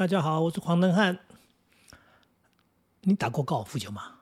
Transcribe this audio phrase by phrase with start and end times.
[0.00, 1.18] 大家好，我是黄登汉。
[3.02, 4.14] 你打过高尔夫球吗？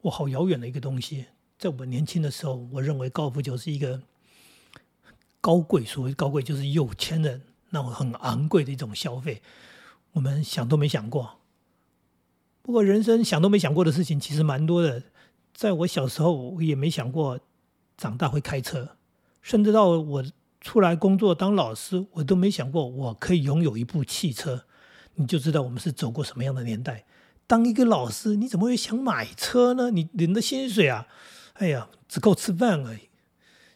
[0.00, 1.26] 我好遥远的一个东西。
[1.56, 4.02] 在我年轻的时候，我认为高尔夫球是一个
[5.40, 9.40] 高贵，所谓高贵就是有钱人那种很昂贵的一种消费。
[10.10, 11.38] 我们想都没想过。
[12.62, 15.04] 不过人生想都没想过的事情其实蛮多的。
[15.54, 17.38] 在我小时候，我也没想过
[17.96, 18.96] 长大会开车，
[19.40, 20.24] 甚至到我。
[20.62, 24.64] 出来工作当老师，我都没想过我可以拥有一部汽车，
[25.16, 27.04] 你就知道我们是走过什么样的年代。
[27.48, 29.90] 当一个老师，你怎么会想买车呢？
[29.90, 31.08] 你领的薪水啊，
[31.54, 33.08] 哎呀，只够吃饭而已。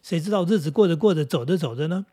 [0.01, 2.07] 谁知道日子过着过着，走着走着呢？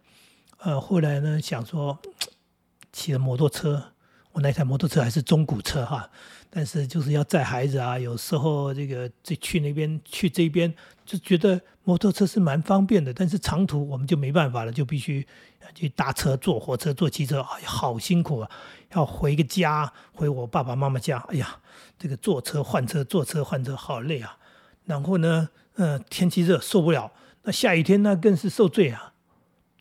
[0.57, 1.99] 呃，后来呢，想说
[2.91, 3.92] 骑了摩托车，
[4.33, 6.09] 我那台摩托车还是中古车哈。
[6.55, 10.71] 但是就是要载孩子啊，有时候这个这去那边去这边，
[11.03, 13.11] 就觉得摩托车是蛮方便的。
[13.11, 15.25] 但是长途我们就没办法了，就必须
[15.73, 18.51] 去搭车、坐火车、坐汽车，哎呀，好辛苦啊！
[18.91, 21.58] 要回个家，回我爸爸妈妈家，哎呀，
[21.97, 24.38] 这个坐车换车、坐车换车，好累啊！
[24.86, 29.13] 然后呢，呃，天气热受不了，那下雨天那更是受罪啊！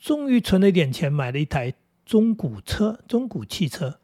[0.00, 1.74] 终于存了一点钱，买了一台
[2.06, 3.98] 中古车、中古汽车。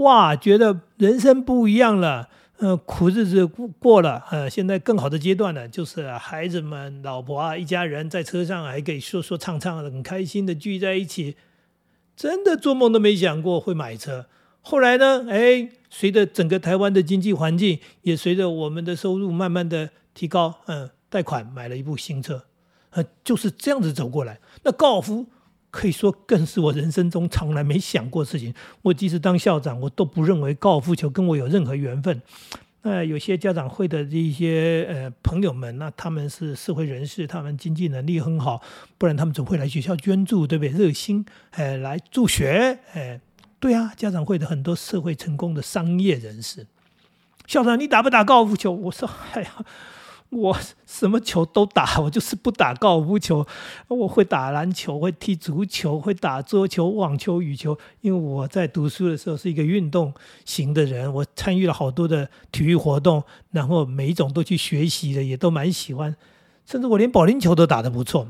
[0.00, 11.36] 哇，觉得人生不一样了，呃，苦日子过过了，呃，现在更好的阶段呢，就是孩子们、老婆啊，一家人在车上还可以说说唱唱，很开心的聚在一起。
[12.16, 14.24] 真的做梦都没想过会买车。
[14.62, 22.44] 后来呢，哎，随着整个台湾的经济环境，也随着我们的收入慢慢的提高，嗯，贷款买了一部新车，
[22.92, 24.40] 呃，就是这样子走过来。
[24.62, 25.26] 那高尔夫。
[25.70, 28.52] 可以说，更是我人生中从来没想过的事情。
[28.82, 32.20] 我即使当校长，我都不认为高尔夫球跟我有任何缘分。
[32.82, 38.62] 那有些家长会的这些呃朋友们，那他们是社会人士，他们经济能力很好，
[38.98, 40.70] 不然他们总会来学校捐助，对不对？
[40.70, 43.20] 热心哎来助学，哎，
[43.58, 46.66] 对啊，家长会的很多社会成功的商业人士。
[47.46, 48.72] 校长，你打不打高尔夫球？
[48.72, 49.54] 我说，哎呀。
[50.30, 53.44] 我什么球都打，我就是不打高尔夫球。
[53.88, 57.76] 我会打篮球，会踢足球，会打桌球、网球、羽球。
[58.00, 60.14] 因为我在读书的时候是一个运动
[60.44, 66.14] 型的人，我参与了好多的体育活动，然后每一种都去学习的，也都蛮喜欢。
[66.64, 68.28] 甚至我连保龄球都打得不错。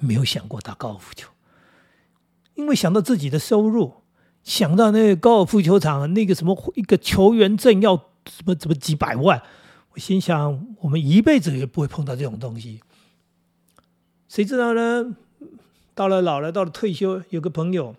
[0.00, 1.30] 没有想过打高尔夫球，
[2.54, 4.02] 因为想到自己的收入，
[4.42, 9.40] 想到那个高尔夫球场那个什么一个球员证要什么什么几百万。
[9.96, 12.80] 心想，我们一辈子也不会碰到这种东西。
[14.28, 15.16] 谁知道呢？
[15.94, 17.96] 到了老了，到了退休，有个朋友，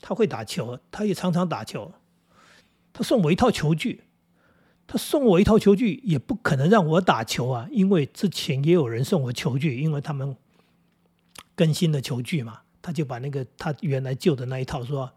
[0.00, 1.92] 他会打球，他也常常打球。
[2.92, 4.02] 他送我一套球具，
[4.86, 10.36] 他送我一套球具，也不可能让我打球啊，因为之前也有人送我球具，因为他们
[11.54, 15.10] 更新的球具嘛，他就把那个他原来旧的那一套说，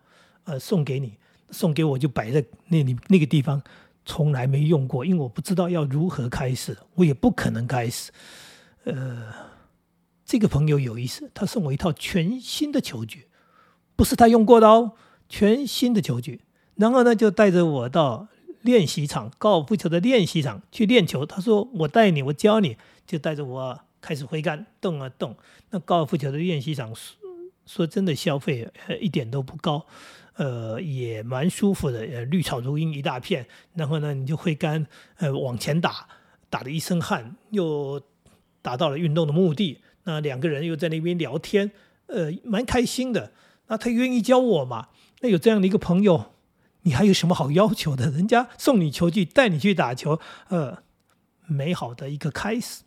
[0.45, 1.17] 呃，送给你，
[1.51, 3.61] 送给我就摆在那里那个地方。
[4.07, 8.09] 从来没用过，因为我不知道要如何开始，我也不可能开始。
[8.85, 9.33] 呃，
[10.25, 13.27] 这个朋友有意思，他送我一套全新的球具，
[13.97, 14.93] 不是他用过的哦，
[15.27, 16.41] 全新的球具。
[16.75, 18.29] 然后呢，就带着我到
[18.61, 21.25] 练习场，高尔夫球的练习场去练球。
[21.25, 25.35] 他说：“我带你，我教你。”就带着我开始挥杆，动啊动。
[25.69, 27.17] 那高尔夫球的练习场，说
[27.65, 29.85] 说真的，消费一点都不高。
[30.37, 34.87] 呃，也蛮舒服的，呃，绿草如茵一大片，然后呢，你就挥杆，
[35.17, 36.07] 呃，往前打，
[36.49, 38.01] 打的一身汗，又
[38.61, 39.81] 达到了运动的目的。
[40.03, 41.71] 那两个人又在那边聊天，
[42.05, 43.31] 呃，蛮开心的。
[43.67, 44.87] 那他愿意教我嘛？
[45.21, 46.33] 那有这样的一个朋友，
[46.83, 48.09] 你还有什么好要求的？
[48.11, 50.19] 人家送你球具，带你去打球，
[50.49, 50.83] 呃，
[51.47, 52.83] 美好的一个开始。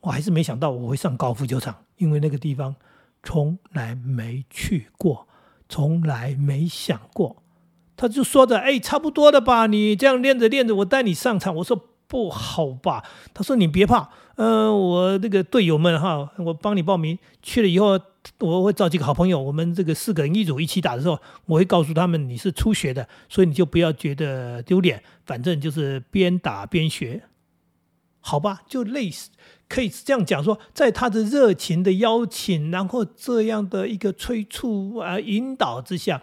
[0.00, 2.76] 我还是没想到我会上高尔夫球场，因为那个地方
[3.22, 5.26] 从来没去过。
[5.68, 7.42] 从来没想过，
[7.96, 9.66] 他就说着：“哎，差不多的吧？
[9.66, 13.02] 你这样练着练着，我带你上场。”我说：“不好吧？”
[13.34, 17.98] 他说：“你别怕，嗯，我那个队友们哈，我帮你报名去了以后，
[18.40, 27.22] 我会找几个好朋友，我们这个四个人一组一起打的时候，我会告诉他们你是初学的，所以你就不要觉得丢脸，反正就是边打边学，
[28.26, 28.62] 好吧？
[28.66, 29.30] 就类似。”
[29.68, 36.22] 可以这样讲说，在他的热情的邀请，然后这样的一个催促啊引导之下，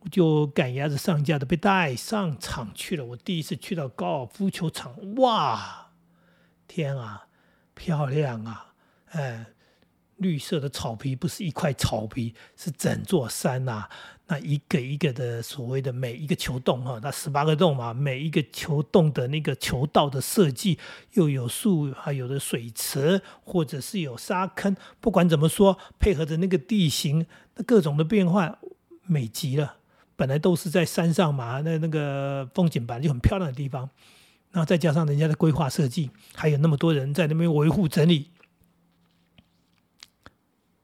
[0.00, 3.04] 我就赶鸭子上架的被带上场去了。
[3.04, 5.90] 我第一次去到高尔夫球场，哇，
[6.66, 7.26] 天啊，
[7.74, 8.72] 漂亮啊，
[9.10, 9.46] 哎。
[10.18, 13.88] 绿色的草皮不是一块草皮，是整座山呐。
[14.30, 20.78] 那一个一个的所谓的每一个球洞哈，那十八个洞嘛，每一个球洞的那个球道的设计，
[21.14, 24.76] 又有树，还有的水池，或者是有沙坑。
[25.00, 27.26] 不管怎么说，配合着那个地形，
[27.56, 28.58] 那各种的变换，
[29.06, 29.76] 美极了。
[30.14, 33.88] 本来都是在山上嘛，那那个风景本来就很漂亮的地方，
[34.50, 38.30] 然后再加上人家的规划设计，还有那么多人在那边维护整理，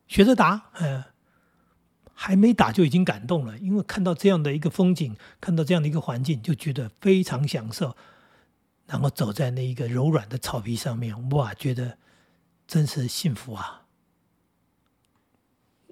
[0.07, 1.05] 学着打，嗯，
[2.15, 7.95] 还没打就已经感动了，因为看到这样的一个风景，看到这样的一个环境，就觉得非常享受。
[8.87, 11.97] 然后走在那一个柔软的草皮上面，哇，觉得
[12.67, 13.83] 真是幸福啊！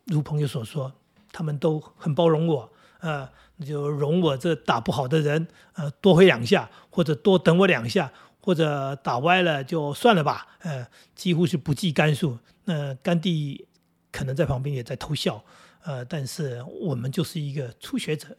[0.05, 0.93] 如朋友所说，
[1.33, 3.31] 他们都很包容我，呃，
[3.65, 12.39] 就容我这打不好的人，呃，多挥两下，或者多等我两下，或者打歪了就算了吧，呃，几乎是不计干数。
[12.65, 13.67] 那甘地
[14.11, 15.43] 可能在旁边也在偷笑，
[15.83, 18.37] 呃，但是我们就是一个初学者，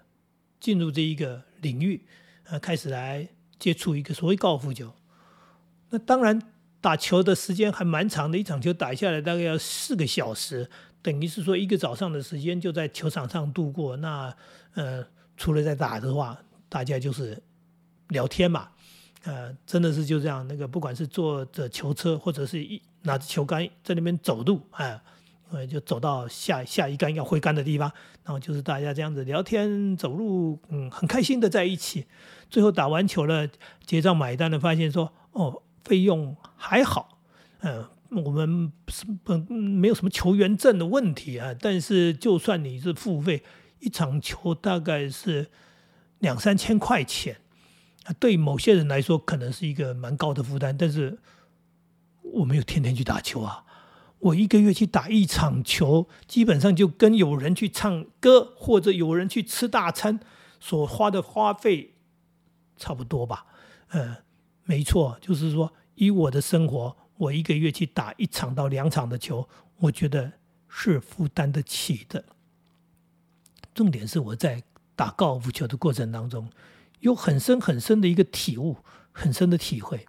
[0.59, 2.05] 进入这一个领域，
[2.45, 3.27] 呃，开始来。
[3.59, 4.91] 接触一个所谓高尔夫球，
[5.89, 6.51] 那当然
[6.81, 10.69] 打球的时间还蛮长的，一场球打下来大概要四个小时，
[11.01, 13.95] 等于是说一个早上的时间就在球场上度过。
[13.97, 14.35] 那
[14.73, 15.05] 呃，
[15.37, 16.37] 除了在打的话，
[16.67, 17.41] 大家就是
[18.09, 18.67] 聊天嘛，
[19.23, 20.45] 呃，真的是就这样。
[20.45, 24.99] 那个不管是坐着球车，或者是一拿着球杆在那边走路，哎。
[25.67, 27.91] 就走到下下一杆要挥杆的地方，
[28.23, 32.05] 然后就是大家这样子聊天、走路，嗯，很开心的在一起。
[32.49, 33.47] 最后打完球了，
[33.85, 37.19] 结账买单了，发现说，哦，费用还好，
[37.61, 37.85] 嗯，
[38.23, 41.53] 我们是不没有什么球员证的问题啊。
[41.59, 43.43] 但是就算你是付费，
[43.79, 45.49] 一场球大概是
[46.19, 47.37] 两三千块钱，
[48.19, 50.77] 对某些人来说可能是一个蛮高的负担。
[50.77, 51.17] 但是
[52.21, 53.65] 我没有天天去打球啊。
[54.23, 60.19] 我一个月去打一场球，基本上就跟有人去唱歌或者有人去吃大餐
[60.59, 61.95] 所花的花费
[62.77, 63.45] 差不多吧。
[63.89, 64.15] 嗯，
[64.63, 69.49] 没错，就是说以我的生活，我一个月去打一场到两场的球，
[69.79, 70.31] 我觉得
[70.69, 72.23] 是负担得起的。
[73.73, 74.63] 重点是我在
[74.95, 76.49] 打高尔夫球的过程当中，
[77.01, 78.77] 有很深很深的一个体悟，
[79.11, 80.05] 很深的体会。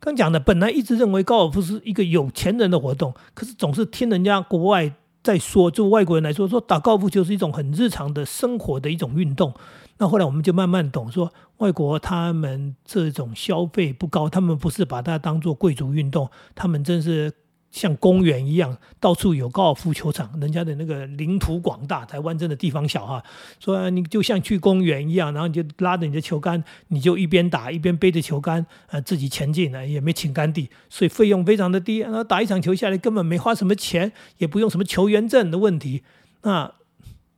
[0.00, 4.92] 刚讲的，本来一直认为高尔夫是一个有钱人的活动，可是总是听人家国外
[5.22, 9.54] 在说，就外国人来说，说打高尔夫球是一种很日常的生活的一种运动。
[9.98, 17.32] 那后来我们就慢慢懂，说外国他们这种消费不高，他们不是把它当做贵族运动，他们真是。
[17.70, 23.22] 像公园一样，到处有高尔夫球场，人家的那个领土广大，台湾真的地方小哈。
[23.60, 31.98] 说你就像去公园一样，然后你就拉着你的球杆，你就一边打一边背着球杆，呃，自己前进呢，也没请干地，所以费用非常的低。
[31.98, 36.02] 然后打一场球下来，根本没花什么钱，也不用什么球员证的问题。
[36.42, 36.72] 那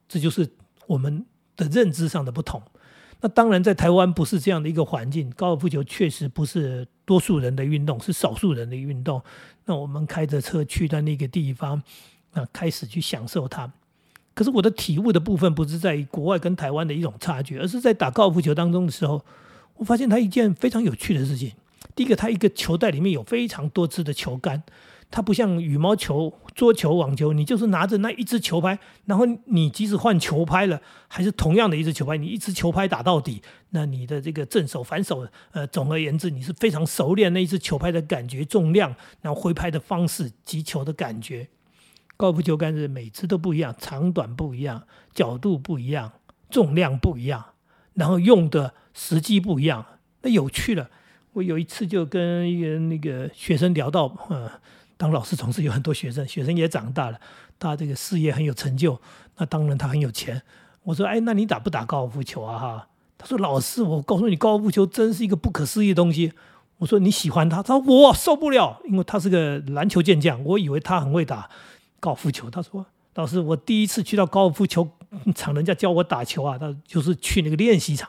[0.09, 0.55] 这就是
[0.87, 1.27] 我们
[1.57, 2.63] 的认知上的不同。
[3.23, 9.23] 那当然，在台湾不是这样的一个环境，高尔夫球确实不是多数人的运动，是少数人的运动。
[9.65, 11.81] 那我们开着车去到那个地方，
[12.33, 13.73] 那，开始去享受它。
[14.35, 19.25] 可是我的体悟的部分不是在于国外跟台湾的一种差距，而是在打高尔夫球当中的时候，
[19.77, 21.53] 我发现它一件非常有趣的事情。
[21.95, 24.65] 第一个，它一个球袋里面有非常多支的球杆。
[25.13, 41.49] 它不像羽毛球、桌球、网球，你就是拿着那一支球拍，然后你即使换球拍了，还是同样的一支球拍，你一支球拍打到底，那你的这个正手、反手，呃，总而言之，你是非常熟练那一支球拍的感觉、重量，然后挥拍的方式、击球的感觉。
[42.17, 46.13] 高尔夫球杆是每支都不一样，长短不一样，角度不一样，
[46.49, 47.45] 重量不一样，
[47.93, 49.85] 然后用的时机不一样。
[50.23, 50.89] 那有趣了，
[51.35, 54.49] 我有一次就跟一个那个学生聊到，嗯。
[55.03, 57.19] 当老师总是有很多学生，学生也长大了，
[57.59, 59.01] 他这个事业很有成就，
[59.37, 60.41] 那当然他很有钱。
[60.85, 62.57] 我说，哎，那你打不打高尔夫球啊？
[62.57, 66.33] 哈，他说，老师，我告诉你，高尔夫球真是一个不可思议的东西。
[66.79, 71.51] 我说你喜欢他，他说我受不了，因为他是个篮球健将，我以为他很会打
[71.99, 72.49] 高尔夫球。
[72.49, 74.89] 他说，老师，我第一次去到高尔夫球
[75.35, 78.09] 场，人家教我打球啊，他就是去那个练习场。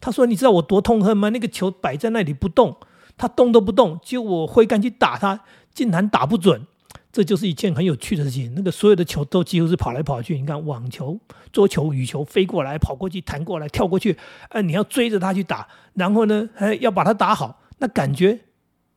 [0.00, 1.28] 他说，你知道我多痛恨吗？
[1.28, 2.78] 那个球摆在那里不动，
[3.20, 5.40] 他动都不动，就我挥杆去打他。
[5.74, 6.66] 竟然打不准，
[7.12, 8.54] 这就是一件很有趣的事情。
[8.56, 10.38] 那个所有的球都几乎是跑来跑去。
[10.40, 11.20] 你看网球、
[11.52, 14.16] 桌球、羽球飞过来、跑过去、弹过来、跳过去，
[14.48, 17.60] 哎，你要追着它去打，然后呢，还要把它打好。
[17.78, 18.40] 那感觉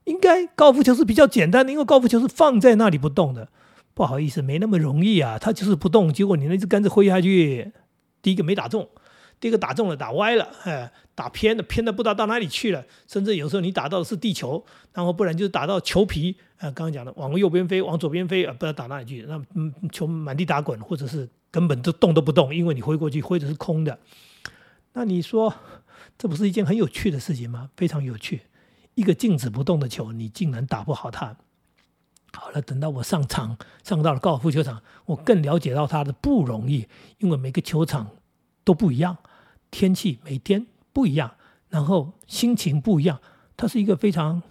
[0.06, 3.50] 应该高尔夫球是比较简单的，因为高尔夫球是放在那里不动的。
[3.94, 6.12] 不好意思，没那么容易啊，它就是不动。
[6.12, 7.72] 结果你那只杆子挥下去，
[8.24, 8.90] 第一个没打中。
[9.40, 12.84] 第一个打中了，打歪了，哎，打偏了，偏的不知道到哪里去了。
[13.08, 19.24] 甚至有时候你打到的是地球，然后不然就是打到球皮，呃，刚刚讲的往右边飞，往左边飞，呃，不知道打哪里去。
[19.28, 24.00] 那嗯，球满地打滚，或者是根本都动都不动，因为你挥过去挥的是空的。
[24.94, 25.54] 那你说
[26.18, 27.70] 这不是一件很有趣的事情吗？
[27.76, 28.42] 非常有趣。
[28.96, 31.38] 一个静止不动的球，你竟然打不好它。
[32.34, 36.88] 好了，等到我上场，上到了高尔夫球场，我更了解到它的不容易，
[37.20, 38.10] 因为每个球场。
[38.66, 39.18] 都不一样，
[39.72, 41.36] 天气每天不一样，
[41.70, 43.20] 然后心情不一样，
[43.58, 44.42] 它是一个非常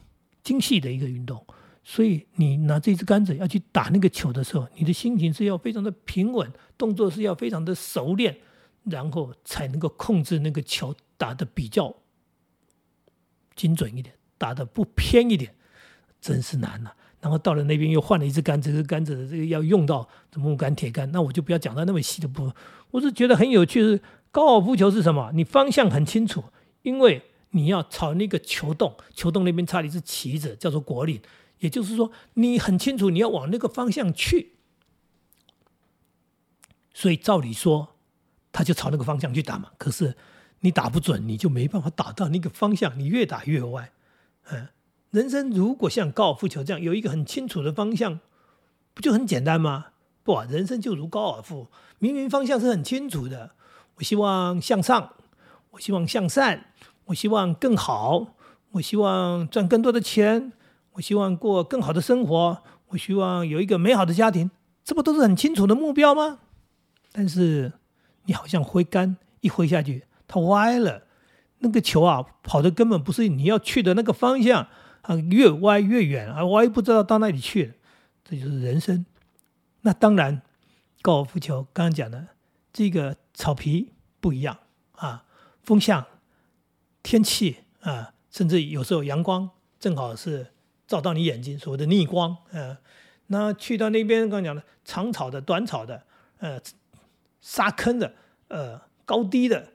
[0.43, 1.47] 精细的一个运动。
[1.85, 8.37] 所以你拿这支杆子要去打那个球的时候，你的心情是要非常的平稳，动作是要非常的熟练，
[8.85, 11.95] 然后才能够控制那个球打的比较
[13.57, 15.55] 精准一点，打的不偏一点，
[16.21, 16.93] 真是难呐。
[17.21, 22.55] 然后到了那边又换了一支杆子，这个杆子这个要用到木杆、铁杆，那我就不要讲到那么细的部分。
[22.91, 24.01] 我是觉得很有趣，是
[24.33, 25.31] 高尔夫球是什么？
[25.35, 26.43] 你方向很清楚，
[26.83, 31.21] 因为你要朝那个球洞，球洞那边插了一支旗子，叫做果岭。
[31.59, 34.55] 也就是说，你很清楚你要往那个方向去，
[36.93, 37.95] 所以照理说，
[38.51, 39.71] 他就朝那个方向去打嘛。
[39.79, 40.17] 可是
[40.61, 43.93] 你打不准，你就没办法打到那个方向，你越打越歪。
[44.51, 44.69] 嗯，
[45.11, 48.19] 人生如果像高尔夫球这样有一个很清楚的方向，
[48.95, 49.89] 不就很简单吗？
[50.25, 51.69] 不，人生就如高尔夫，
[52.01, 53.53] 明明方向是很清楚的。
[54.03, 55.13] 我希望向上，
[55.71, 56.73] 我希望向善，
[57.05, 58.35] 我希望更好，
[58.73, 60.53] 我希望赚更多的钱。
[60.95, 64.51] 我希望过更好的生活，我希望有一个美好的家庭，
[64.83, 66.41] 这不都是很清楚的目标吗？
[67.13, 67.75] 但是
[68.25, 71.05] 你好像挥杆一挥下去，它歪了，
[71.61, 74.67] 那个球啊跑的根本不是你要去的那个方向
[75.03, 77.75] 啊，越歪越远啊，歪不知道到哪里去了。
[78.25, 79.07] 这就是人生。
[79.83, 80.43] 那当然，
[81.01, 82.27] 高尔夫球刚刚讲的
[82.73, 84.59] 这个草皮不一样
[84.93, 85.25] 啊，
[85.63, 86.07] 风向、
[87.03, 90.49] 天气啊，甚至有时候阳光正好是。
[90.85, 92.77] 照到你眼睛，所谓的逆光，呃，
[93.29, 96.05] 那去到那边，刚刚讲的长草的、短草的，
[96.37, 96.61] 呃，
[97.41, 98.15] 沙坑的，
[98.49, 99.73] 呃，高低的，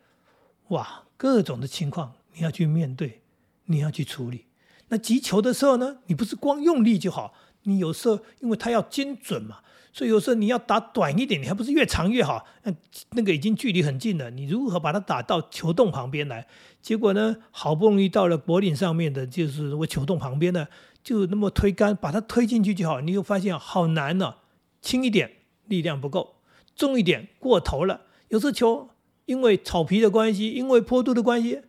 [0.68, 3.24] 哇，各种的情况你要去面对，
[3.66, 4.46] 你要去处理。
[4.90, 9.62] 那击球的时候呢，你不是光用力就好，你有时候因为它要精准嘛。
[9.98, 12.46] 所以有时候你要打短一点，你还不是越长越好？
[12.62, 12.72] 那
[13.14, 16.46] 那个已经距离很近了，你如何把它打到球洞旁边来？
[16.84, 20.68] 结果呢，好不容易到了脖领上面的，就是我球洞旁边呢，
[21.04, 23.02] 就那么推杆把它推进去就好。
[23.02, 24.36] 你又发现好难呢，
[24.84, 25.32] 轻一点
[25.66, 26.36] 力量不够，
[26.76, 28.02] 重一点过头了。
[28.28, 28.92] 有时球
[29.26, 31.64] 因为草皮的关系，因为坡度的关系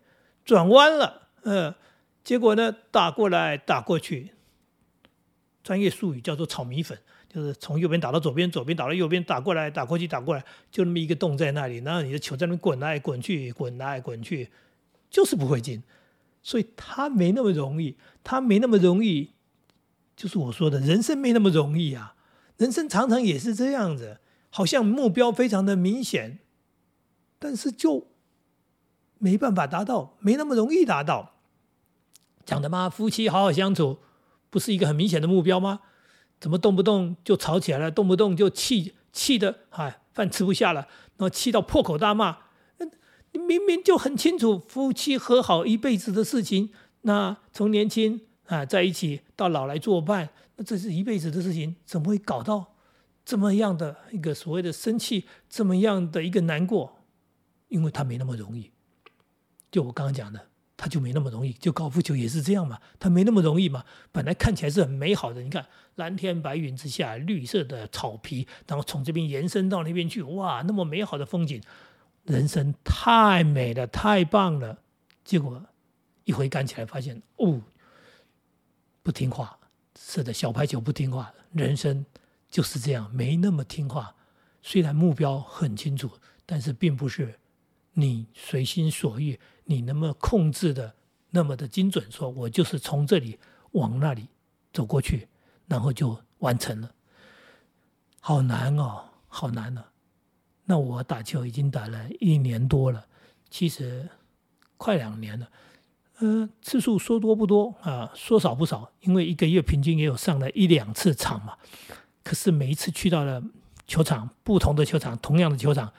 [0.45, 1.75] 转弯了，嗯，
[2.23, 4.33] 结果呢打过来打过去，
[5.63, 6.99] 专业术语叫做草米粉。
[7.43, 14.49] 是从右边打到左边，左边打到右边，打过来，打过去，打过来，就那么一个洞在那里，然后你的球在那边滚来滚去，滚来滚去，
[15.11, 15.83] 就是不会进，
[16.43, 19.31] 所以它没那么容易，它没那么容易，
[20.17, 22.15] 就是我说的人生没那么容易啊，
[22.57, 24.19] 人生常常也是这样子，
[24.51, 26.39] 好像目标非常的明显，
[27.39, 28.09] 但是就
[29.19, 31.35] 没办法达到，没那么容易达到。
[32.45, 33.99] 讲的嘛，夫妻好好相处，
[34.49, 35.81] 不是一个很明显的目标吗？
[36.41, 37.91] 怎么动不动就吵起来了？
[37.91, 40.83] 动不动就气气的，哎，饭吃不下了，
[41.17, 42.39] 然后气到破口大骂。
[43.33, 46.71] 你明明就很清楚，夫妻和好一辈子的事情，
[47.03, 52.77] 那从年轻啊在一起到老来作伴，那这是一辈子的事情，怎么会搞到
[53.25, 57.05] 这么样的一个所谓的生气，这么样的一个难过？
[57.69, 58.71] 因为他没那么容易。
[59.71, 60.49] 就我刚刚讲的。
[60.89, 63.85] 就没那么容易，就高尔夫球也是这样嘛，他没那么容易嘛。
[64.11, 65.67] 本来看起来是很美好的，你看
[65.97, 71.61] 蓝天白云之下，绿色的草皮，然后从这边延伸到那边去，哇，那么美好的风景，
[72.25, 74.79] 人生太美了，太棒了。
[75.25, 75.63] 结果
[76.25, 77.61] 一回赶起来，发现哦，
[79.03, 79.59] 不听话，
[79.99, 82.05] 是的，小排球不听话，人生
[82.49, 84.15] 就是这样，没那么听话。
[84.63, 86.11] 虽然目标很清楚，
[86.45, 87.39] 但是并不是
[87.93, 89.39] 你随心所欲。
[89.71, 90.95] 你能不能控制的
[91.31, 92.11] 那么的精准？
[92.11, 93.39] 说我就是从这里
[93.73, 94.29] 往那里
[94.73, 95.29] 走过去，
[95.67, 96.91] 然后就完成了。
[98.21, 99.93] 好难哦，好难啊！
[100.65, 103.07] 那我打球已经打了一年多了，
[103.51, 104.09] 其实
[104.79, 105.49] 快两年了。
[106.21, 111.57] 呃，次数说多不多啊，说少不少，因为一个月平均也有上了一两次场嘛。
[112.25, 113.43] 可是每一次去到了
[113.87, 115.93] 球场，不同的球场，同样的球场，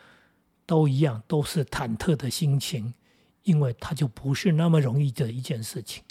[0.65, 2.95] 都一样，都是忐忑的心情。
[3.43, 6.03] 因为它就不是那么容易的一件事情，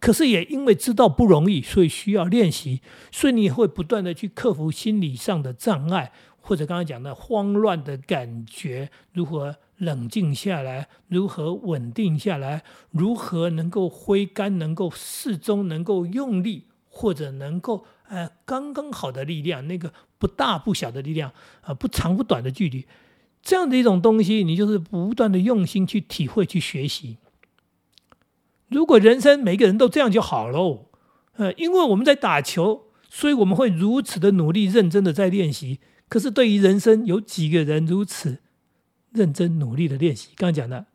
[0.00, 22.86] 可是也因为知道不容易，所以需要练习，所以你会不断的去克服心理上的障碍，或者刚才讲的慌乱的感觉，如何冷静下来，如何稳定下来，如何能够挥杆，能够适中，能够用力，或者能够呃刚刚好的力量，那个不大不小的力量，啊不长不短的距离。
[23.44, 27.18] 这样的一种东西，你就是不断的用心去体会、去学习。
[28.68, 30.86] 如果人生每个人都这样就好喽，
[31.34, 35.78] 呃，因为我们在打球，所以我们会如此的努力、认真的在练习。
[36.08, 38.38] 可是对于人生，有几个人如此
[39.12, 40.30] 认真努力的练习。
[40.36, 40.86] 刚刚讲的，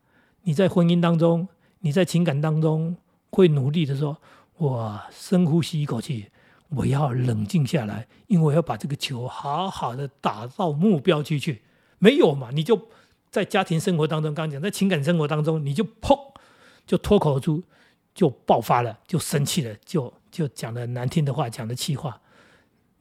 [0.42, 1.48] 你在婚姻当中，
[1.82, 2.98] 你在情感当中
[3.30, 4.18] 会努力的说
[4.58, 6.26] ：“我深呼吸一口气，
[6.70, 11.62] 我要冷静下来，因为我要把这个球好好的打到目标区去。”
[12.00, 12.50] 没有嘛？
[12.52, 12.90] 你就
[13.30, 16.18] 在家庭生活当中，刚讲，在情感生活当中，你就砰，
[16.88, 17.62] 就脱口而出，
[18.16, 22.20] 就爆发了，就生气了，就就讲的难听的话，讲的气话。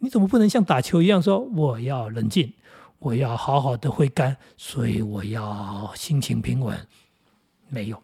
[0.01, 2.53] 你怎么不能像打球一样说我要冷静，
[2.99, 6.87] 我要好好的挥杆，所以我要心情平稳？
[7.69, 8.03] 没有，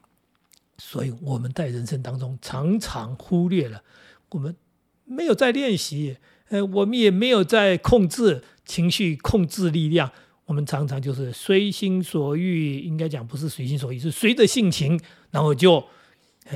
[0.79, 3.83] 所以我们在人生当中常常忽略了，
[4.31, 4.57] 我们
[5.05, 6.17] 没有在练习，
[6.49, 10.11] 呃，我们也没有在控制情绪、控制力量，
[10.45, 15.85] 我们常常就是随心所欲，应该讲不是随心所欲，是随着性情，然后就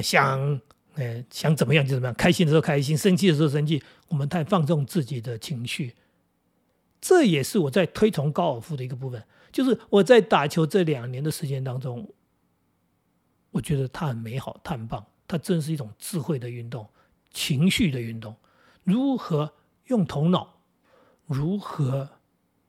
[0.02, 0.60] 想。
[0.94, 5.94] 呃，想怎么样就怎么样，开心的时候开心，生气的时候生气，我们太放纵自己的情绪，
[7.00, 9.22] 这也是我在推崇高尔夫的一个部分。
[9.52, 12.12] 就是我在打球这两年的时间当中，
[13.52, 16.84] 我觉得它很美好，它很棒，它真是一种智慧的运动，
[17.30, 18.34] 情绪的运动。
[18.82, 19.52] 如何
[19.86, 20.58] 用头脑？
[21.26, 22.08] 如何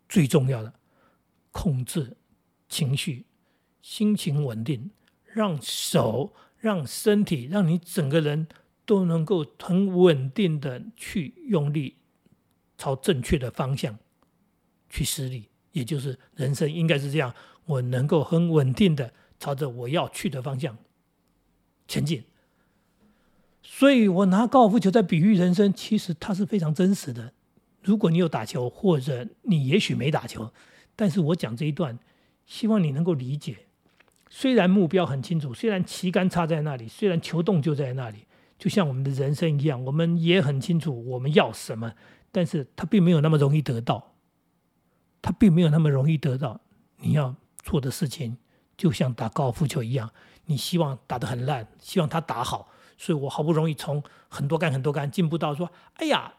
[0.08, 0.72] 最重要的
[1.52, 2.18] 控制
[2.68, 3.26] 情绪，
[3.82, 4.92] 心情稳定，
[5.24, 6.34] 让手。
[6.62, 8.46] 让身体，让你整个人
[8.86, 11.96] 都能够很稳定的去用力，
[12.78, 13.98] 朝正确的方向
[14.90, 20.78] 去施力，也就是人生应该是这样，我能够很稳定的朝着我要去的方向
[21.88, 22.26] 前进。
[23.64, 27.32] 所以我拿高尔夫球在比喻人生，其实它是非常真实的。
[27.82, 30.52] 如果你有打球，或者你也许没打球，
[31.00, 31.98] 但是我讲这一段，
[32.46, 33.56] 希望你能够理解。
[34.30, 38.26] 虽然目标很清楚，虽然旗杆插在那里，虽然球洞就在那里，
[38.58, 41.94] 就像我们的人生一样，我们也很清楚我们要什么，
[42.34, 44.12] 但是它并没有那么容易得到，
[45.22, 46.60] 它并没有那么容易得到。
[46.98, 48.36] 你要做的事情，
[48.76, 50.12] 就像打高尔夫球一样，
[50.48, 56.34] 你希望打得很烂，希望它打好，所以我好不容易从很多杆很多杆进步到说，哎呀。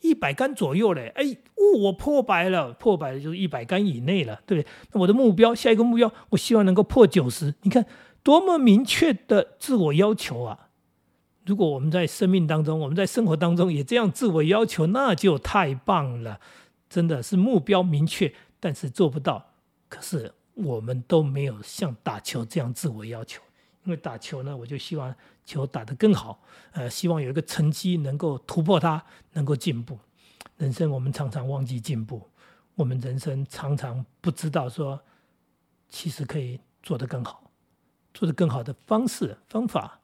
[0.00, 1.24] 一百杆左右嘞，哎，
[1.78, 4.70] 我破百了，破百了就是一百杆以内了，对不对？
[4.92, 7.54] 那我的目标，下一个目标，我希望能够破九十。
[7.62, 7.84] 你看
[8.22, 10.68] 多么明确的自我要求啊！
[11.46, 16.38] 如果我们在生命当中，我们在生活当中也这样自我要求，那就太棒了。
[16.88, 19.52] 真的是目标明确，但是做不到。
[19.88, 23.40] 可是我们都没有像打球这样自我要求，
[23.84, 25.14] 因为打球呢，我就希望。
[25.46, 26.40] 球打得更好，
[26.70, 29.98] 呃，希望有一个成绩能够突破它，能够进步。
[30.58, 32.24] 人生我们常常忘记进步，
[32.76, 35.00] 我们人生常常不知道说，
[35.88, 37.50] 其实可以做得更好，
[38.14, 40.02] 做得更好的方式方法，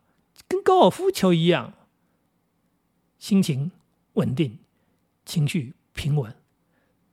[0.49, 1.75] 跟高尔夫球一样，
[3.21, 3.71] 心情
[4.15, 4.59] 稳定，
[5.25, 6.35] 情绪平稳。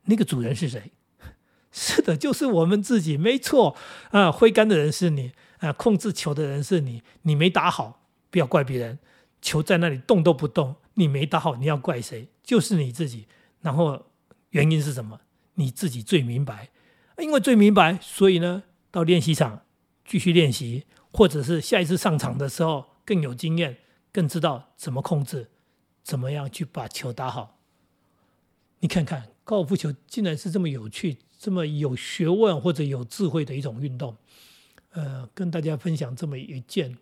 [0.06, 0.92] 那个主人是谁？
[1.72, 3.76] 是的，就是我们自己，没错
[4.10, 4.32] 啊。
[4.32, 8.02] 挥杆的人是你啊，控制球的人是你，你没打好。
[8.30, 9.00] 不要怪别人，
[9.42, 12.28] 球在那里动都不动，你没打好，你要怪谁？
[12.44, 13.28] 就是你自己。
[13.62, 14.08] 然后
[14.50, 15.22] 原因是什么？
[15.54, 16.70] 你自己最明白。
[17.20, 19.62] 因为最明白，所以呢，到练习场
[20.04, 23.78] 继续练习，或者是下一次上场的时候更有经验，
[24.12, 25.50] 更知道怎么控制，
[26.04, 27.60] 怎么样去把球打好。
[28.80, 34.18] 你看看高尔夫球竟然是这么有趣、这么有学问或者有智慧的一种运动。
[34.94, 36.98] 呃，跟大家分享这么一件。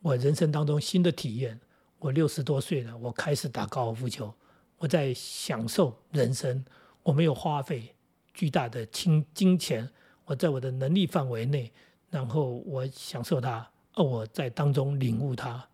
[0.00, 1.60] 我人生当中新的体验，
[1.98, 4.32] 我六十多岁了，我开始打高尔夫球，
[4.78, 6.64] 我在享受人生，
[7.02, 7.94] 我没有花费
[8.32, 9.88] 巨大的金金钱，
[10.24, 11.72] 我在我的能力范围内，
[12.08, 15.68] 然后我享受它，而我在当中领悟它。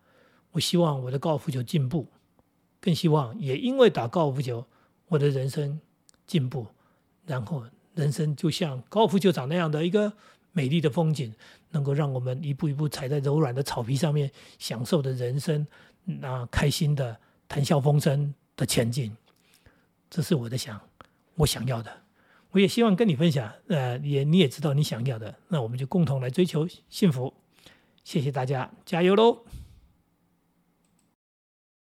[0.51, 2.07] 我希望我的高尔夫球进步，
[2.81, 4.65] 更希望也因为打高尔夫球，
[5.07, 5.79] 我的人生
[6.25, 6.67] 进步，
[7.25, 10.11] 然后人生就像高尔夫球场那样的一个。
[10.53, 11.33] 美丽的风景，
[11.71, 15.67] 能够让我们一步一步踩在柔软的草皮上面，享受的人生，
[16.05, 19.15] 那开心的谈笑风生的前进，
[20.09, 20.79] 这是我的想，
[21.35, 21.91] 我想要的，
[22.51, 23.51] 我也希望跟你分享。
[23.67, 27.33] 呃，也你也知道你想要的，那我们就共同来追求幸福。
[28.03, 29.43] 谢谢大家，加油喽！